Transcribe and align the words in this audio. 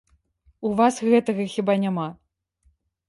У 0.69 0.71
вас 0.79 0.97
гэтага, 1.09 1.45
хіба, 1.57 1.77
няма? 1.85 2.07